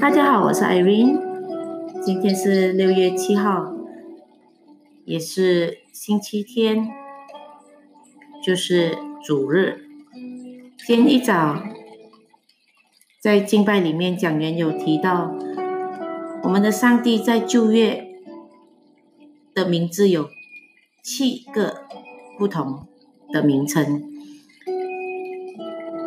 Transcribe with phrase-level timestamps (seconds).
[0.00, 1.20] 大家好，我是 Irene，
[2.02, 3.74] 今天是六月七号，
[5.04, 6.88] 也是星期天，
[8.42, 9.84] 就是主日。
[10.86, 11.62] 今天一早
[13.20, 15.34] 在敬拜里面，讲员有提到，
[16.42, 18.08] 我们的上帝在旧约
[19.52, 20.30] 的名字有
[21.02, 21.82] 七个
[22.38, 22.86] 不同
[23.30, 24.10] 的名称：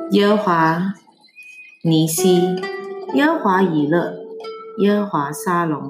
[0.10, 0.96] 耶和华
[1.84, 2.56] 尼西。
[3.14, 4.26] 耶和华以勒，
[4.80, 5.88] 耶和华沙龙，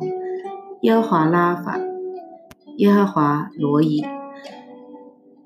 [0.81, 1.80] 耶和华拉法，
[2.76, 4.04] 耶和华罗伊，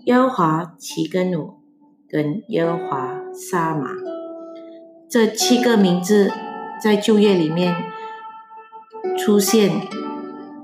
[0.05, 1.53] 耶和华齐根努，
[2.09, 3.91] 跟耶和华沙马，
[5.07, 6.31] 这七个名字
[6.81, 7.75] 在旧约里面
[9.15, 9.71] 出现，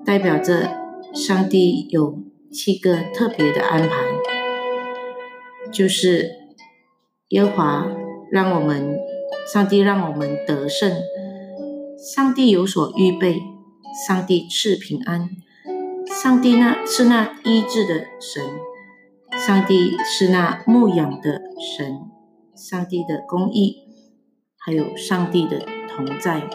[0.04, 0.70] 代表着
[1.14, 2.18] 上帝有
[2.52, 3.90] 七个特别的安排，
[5.72, 6.32] 就是
[7.30, 7.88] 耶和华
[8.32, 8.98] 让我们。
[9.52, 10.92] 上帝让我们得胜，
[11.98, 13.42] 上帝有所预备，
[14.08, 15.30] 上帝赐平安，
[16.08, 18.44] 上帝那是那医治的神，
[19.38, 21.42] 上帝是那牧养的
[21.78, 22.02] 神，
[22.56, 23.84] 上帝的公义，
[24.58, 25.60] 还有上帝的
[25.90, 26.50] 同在。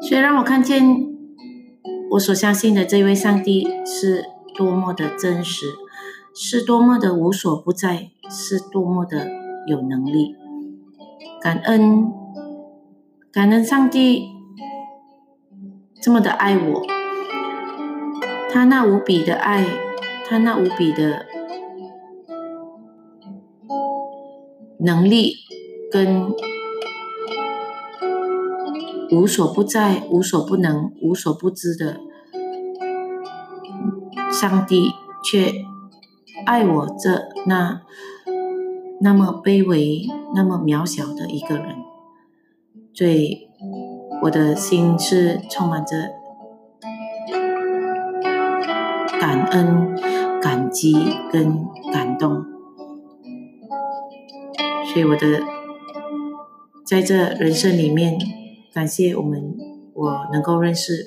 [0.00, 0.84] 所以让我看见
[2.12, 4.24] 我所相信的这位上帝是
[4.56, 5.66] 多么的真实，
[6.34, 9.28] 是多么的无所不在，是多么的
[9.66, 10.36] 有能力。
[11.40, 12.12] 感恩，
[13.32, 14.28] 感恩上帝
[16.00, 16.82] 这么的爱我，
[18.52, 19.64] 他那无比的爱，
[20.28, 21.26] 他那无比的
[24.80, 25.34] 能力
[25.90, 26.32] 跟
[29.10, 32.00] 无所不在、无所不能、无所不知的
[34.30, 34.90] 上帝，
[35.24, 35.52] 却
[36.44, 37.82] 爱我这那。
[39.00, 41.76] 那么卑微、那么渺小的一个人，
[42.92, 43.48] 所以
[44.22, 46.10] 我的心是充满着
[49.20, 49.96] 感恩、
[50.40, 50.96] 感激
[51.30, 52.44] 跟感动。
[54.84, 55.42] 所以我的
[56.84, 58.18] 在这人生里面，
[58.74, 59.56] 感谢我们
[59.94, 61.06] 我能够认识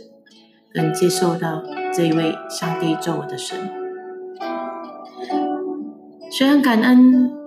[0.74, 1.62] 跟接受到
[1.94, 3.70] 这一位上帝做我的神，
[6.32, 7.41] 虽然感恩。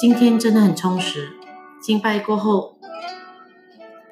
[0.00, 1.30] 今天真的很充实。
[1.82, 2.78] 敬拜过后，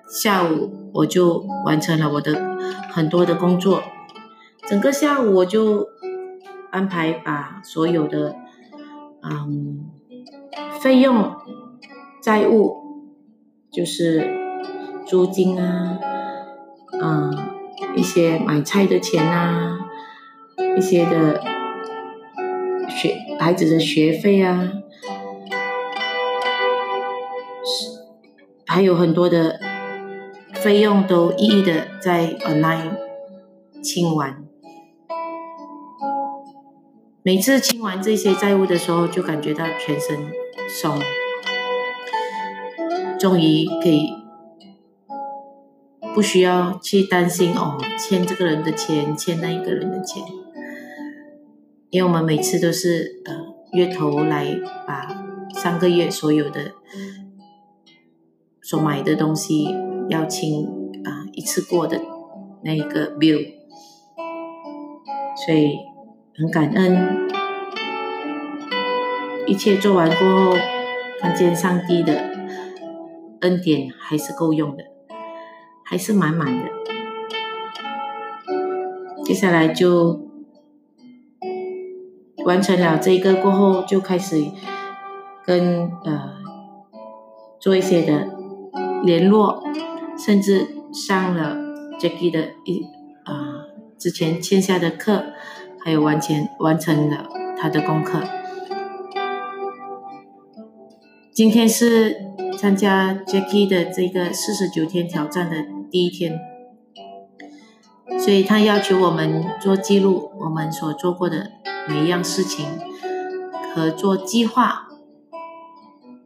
[0.09, 2.57] 下午我就完成了我的
[2.91, 3.83] 很多的工作。
[4.69, 5.87] 整个下午我就
[6.73, 8.35] 安排把所有的
[9.23, 9.87] 嗯
[10.81, 11.37] 费用
[12.21, 12.79] 债务，
[13.71, 14.29] 就是
[15.07, 16.01] 租金啊，
[17.01, 17.39] 嗯
[17.95, 19.79] 一些买菜的钱啊，
[20.77, 21.41] 一些的
[22.89, 24.73] 学孩子的学费啊。
[28.77, 29.59] 还有很多的
[30.53, 32.99] 费用都一一的在 online
[33.83, 34.45] 清完，
[37.23, 40.19] 每次清完这些债务的时候，就感觉到全身
[40.69, 41.01] 松，
[43.19, 44.11] 终于可以
[46.15, 50.23] 不需要去担心哦，欠这个人的钱，欠那一个人的钱，
[51.89, 53.39] 因为我们每次都是呃
[53.73, 54.55] 月头来
[54.87, 56.73] 把上个月所有的。
[58.69, 59.73] 所买的东西
[60.09, 60.65] 要清
[61.05, 62.01] 啊一次过的
[62.63, 63.47] 那个 bill，
[65.37, 65.79] 所以
[66.37, 67.29] 很感恩，
[69.47, 70.57] 一切做完过后，
[71.21, 72.29] 看见上帝的
[73.43, 74.83] 恩典还是够用的，
[75.85, 76.65] 还是满满的。
[79.23, 80.29] 接下来就
[82.45, 84.45] 完成了这个过后，就开始
[85.45, 86.33] 跟呃
[87.61, 88.36] 做一些的。
[89.05, 89.63] 联络，
[90.19, 91.57] 甚至上了
[91.99, 92.83] Jackie 的一
[93.25, 93.67] 啊
[93.99, 95.25] 之前欠下的课，
[95.85, 98.21] 还有完全完成了他的功课。
[101.33, 102.17] 今天是
[102.59, 105.57] 参加 Jackie 的这个四十九天挑战的
[105.91, 106.41] 第一天，
[108.19, 111.51] 所以他要求我们做记录，我们所做过的
[111.89, 112.67] 每一样事情
[113.75, 114.89] 和做计划，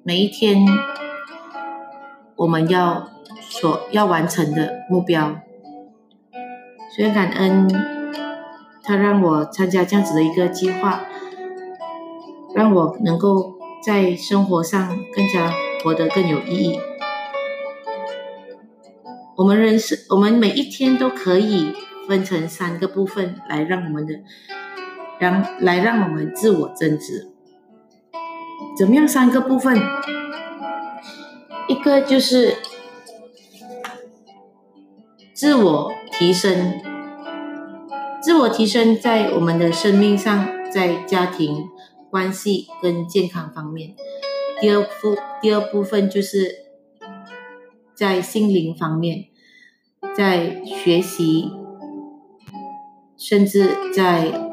[0.02, 0.64] 每一天。
[2.40, 3.10] 我们要
[3.50, 5.42] 所要完成的目标，
[6.96, 7.68] 所以感恩
[8.82, 11.02] 他让我参加这样子的一个计划，
[12.54, 15.52] 让我能够在生活上更加
[15.84, 16.80] 活得更有意义。
[19.36, 21.74] 我们人生，我们每一天都可以
[22.08, 24.14] 分成三个部分来让我们的
[25.18, 27.28] 让来让我们自我增值。
[28.78, 29.06] 怎么样？
[29.06, 29.78] 三个部分。
[31.70, 32.56] 一个就是
[35.32, 36.80] 自我提升。
[38.20, 41.68] 自我提升在我们的生命上，在家庭
[42.10, 43.94] 关系跟健康方面。
[44.60, 46.56] 第二部第二部分就是
[47.94, 49.26] 在心灵方面，
[50.16, 51.52] 在学习，
[53.16, 54.50] 甚至在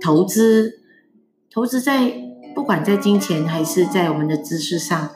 [0.00, 0.84] 投资，
[1.50, 2.12] 投资在
[2.54, 5.10] 不管在金钱还是在我们的知识上。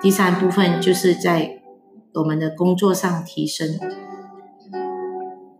[0.00, 1.60] 第三部分就是在
[2.14, 3.78] 我们的工作上提升。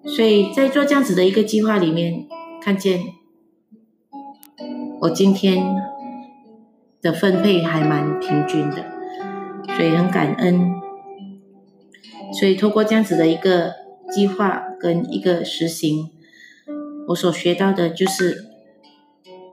[0.05, 2.27] 所以在做这样子的一个计划里面，
[2.61, 3.01] 看见
[5.03, 5.63] 我今天
[7.01, 8.85] 的分配还蛮平均的，
[9.77, 10.73] 所以很感恩。
[12.33, 13.75] 所以透过这样子的一个
[14.11, 16.11] 计划跟一个实行，
[17.09, 18.47] 我所学到的就是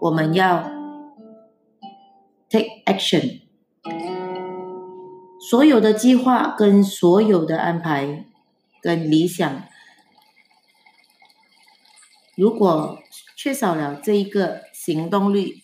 [0.01, 0.63] 我们要
[2.49, 3.41] take action，
[5.49, 8.25] 所有的计划跟所有的安排
[8.81, 9.63] 跟理想。
[12.35, 12.99] 如果
[13.33, 15.63] 缺少了这一个行动力，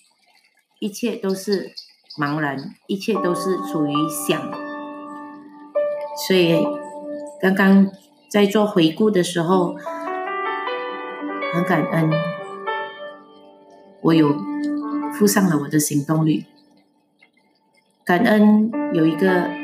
[0.80, 1.74] 一切都是
[2.18, 4.42] 茫然，一切都是处于想。
[6.26, 6.66] 所以
[7.42, 7.92] 刚刚
[8.30, 9.76] 在做回顾的时候，
[11.54, 12.10] 很感恩，
[14.00, 14.34] 我有
[15.14, 16.46] 附上了我的行动力，
[18.06, 19.62] 感恩有一个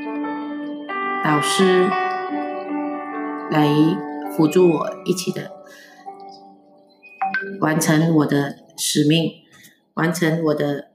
[1.24, 1.90] 导师
[3.50, 3.68] 来
[4.36, 5.52] 辅助我一起的。
[7.62, 9.32] 完成我的使命，
[9.96, 10.92] 完成我的，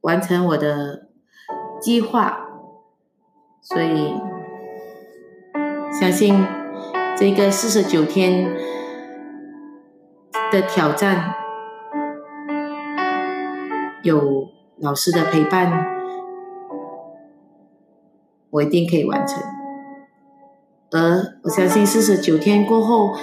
[0.00, 1.08] 完成我的
[1.80, 2.46] 计划，
[3.60, 4.14] 所以
[5.92, 6.44] 相信
[7.16, 8.54] 这个四十九天
[10.52, 11.34] 的挑战，
[14.02, 14.48] 有
[14.78, 15.95] 老师的陪伴，
[18.56, 19.42] 我一定可以完成。
[20.92, 23.16] 而我相信四十九天过后。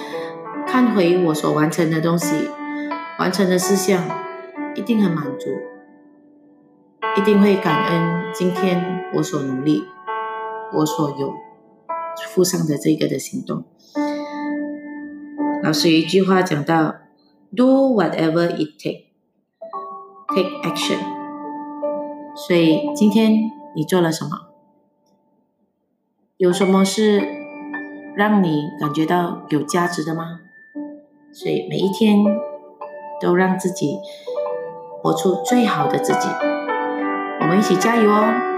[0.66, 2.48] 看回我所完成的东西，
[3.18, 4.02] 完成的事项，
[4.74, 5.50] 一定很满足，
[7.18, 9.84] 一定会感恩今天我所努力，
[10.72, 11.34] 我所有
[12.30, 13.64] 付上的这个的行动。
[15.62, 16.94] 老师一句话讲到
[17.54, 19.04] ：“Do whatever it take,
[20.34, 20.98] take action。”
[22.34, 23.32] 所以今天
[23.76, 24.53] 你做了什么？
[26.44, 27.22] 有什么是
[28.14, 30.40] 让你感觉到有价值的吗？
[31.32, 32.18] 所以每一天
[33.18, 33.96] 都让自己
[35.00, 36.28] 活出最好的自己，
[37.40, 38.53] 我们一起加油哦！